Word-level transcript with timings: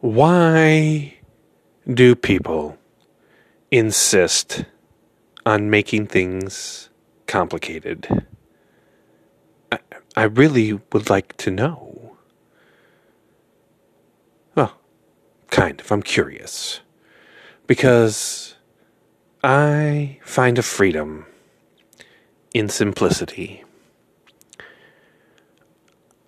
Why 0.00 1.14
do 1.92 2.14
people 2.14 2.78
insist 3.72 4.64
on 5.44 5.70
making 5.70 6.06
things 6.06 6.88
complicated? 7.26 8.06
I, 9.72 9.80
I 10.16 10.22
really 10.22 10.74
would 10.92 11.10
like 11.10 11.36
to 11.38 11.50
know. 11.50 12.16
Well, 14.54 14.78
kind 15.50 15.80
of. 15.80 15.90
I'm 15.90 16.02
curious. 16.02 16.78
Because 17.66 18.54
I 19.42 20.20
find 20.22 20.58
a 20.58 20.62
freedom 20.62 21.26
in 22.54 22.68
simplicity. 22.68 23.64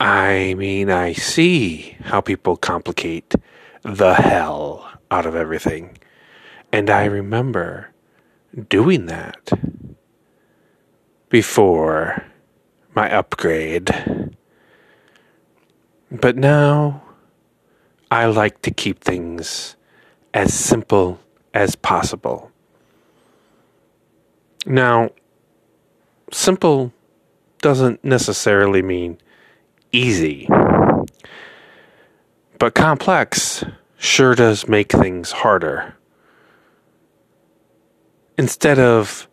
I 0.00 0.54
mean, 0.54 0.90
I 0.90 1.12
see 1.12 1.96
how 2.02 2.20
people 2.20 2.56
complicate 2.56 3.36
the 3.82 4.14
hell 4.14 4.90
out 5.10 5.26
of 5.26 5.34
everything. 5.34 5.98
And 6.72 6.90
I 6.90 7.04
remember 7.04 7.90
doing 8.68 9.06
that 9.06 9.50
before 11.28 12.24
my 12.94 13.10
upgrade. 13.12 13.90
But 16.10 16.36
now 16.36 17.02
I 18.10 18.26
like 18.26 18.62
to 18.62 18.70
keep 18.70 19.02
things 19.02 19.76
as 20.34 20.52
simple 20.52 21.20
as 21.54 21.76
possible. 21.76 22.50
Now, 24.66 25.10
simple 26.32 26.92
doesn't 27.58 28.04
necessarily 28.04 28.82
mean 28.82 29.18
easy. 29.92 30.48
But 32.60 32.74
complex 32.74 33.64
sure 33.96 34.34
does 34.34 34.68
make 34.68 34.92
things 34.92 35.32
harder. 35.32 35.94
Instead 38.36 38.78
of 38.78 39.26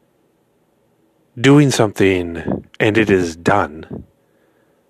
doing 1.37 1.69
something 1.69 2.65
and 2.79 2.97
it 2.97 3.09
is 3.09 3.35
done, 3.35 4.05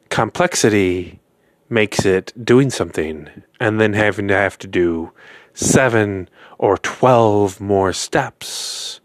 complexity 0.10 1.20
makes 1.68 2.06
it 2.06 2.32
doing 2.46 2.70
something 2.70 3.28
and 3.60 3.82
then 3.82 3.94
having 3.94 4.28
to 4.28 4.36
have 4.36 4.60
to 4.60 4.68
do 4.68 5.12
seven 5.56 6.30
or 6.60 6.78
twelve 6.78 7.60
more 7.60 7.92
steps 7.92 9.00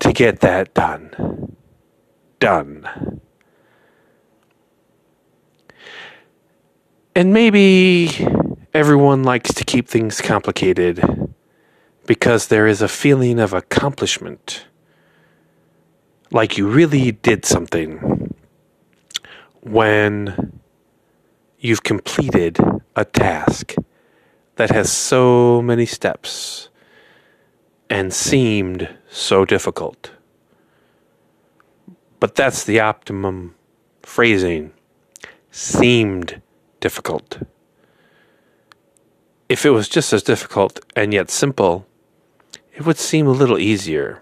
to 0.00 0.12
get 0.12 0.40
that 0.40 0.74
done. 0.74 1.56
Done. 2.40 3.20
And 7.16 7.32
maybe 7.32 8.10
everyone 8.72 9.22
likes 9.22 9.54
to 9.54 9.64
keep 9.64 9.86
things 9.86 10.20
complicated 10.20 11.00
because 12.06 12.48
there 12.48 12.66
is 12.66 12.82
a 12.82 12.88
feeling 12.88 13.38
of 13.38 13.52
accomplishment. 13.52 14.66
Like 16.32 16.58
you 16.58 16.66
really 16.66 17.12
did 17.12 17.44
something 17.44 18.34
when 19.60 20.60
you've 21.60 21.84
completed 21.84 22.58
a 22.96 23.04
task 23.04 23.76
that 24.56 24.70
has 24.70 24.90
so 24.90 25.62
many 25.62 25.86
steps 25.86 26.68
and 27.88 28.12
seemed 28.12 28.88
so 29.08 29.44
difficult. 29.44 30.10
But 32.18 32.34
that's 32.34 32.64
the 32.64 32.80
optimum 32.80 33.54
phrasing. 34.02 34.72
Seemed 35.52 36.42
difficult. 36.84 37.38
If 39.48 39.64
it 39.64 39.70
was 39.70 39.88
just 39.88 40.12
as 40.12 40.22
difficult 40.22 40.80
and 40.94 41.14
yet 41.14 41.30
simple, 41.30 41.86
it 42.76 42.84
would 42.84 42.98
seem 42.98 43.26
a 43.26 43.38
little 43.40 43.58
easier. 43.58 44.20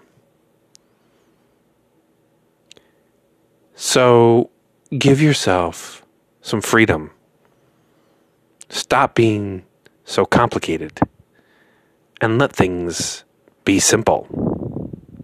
So 3.75 4.49
give 4.97 5.21
yourself 5.21 6.05
some 6.41 6.61
freedom. 6.61 7.11
Stop 8.69 9.13
being 9.13 9.65
so 10.05 10.25
complicated 10.25 11.01
and 12.21 12.39
let 12.39 12.55
things 12.55 13.25
be 13.65 13.77
simple. 13.79 14.52